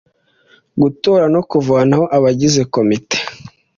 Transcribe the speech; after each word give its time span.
gutora 0.81 1.25
no 1.33 1.41
kuvanaho 1.49 2.05
abagize 2.17 2.61
komite 2.73 3.17